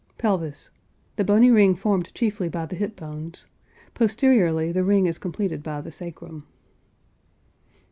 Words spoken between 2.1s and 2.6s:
chiefly